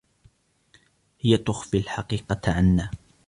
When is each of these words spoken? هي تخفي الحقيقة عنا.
هي 1.21 1.37
تخفي 1.37 1.77
الحقيقة 1.77 2.41
عنا. 2.47 2.89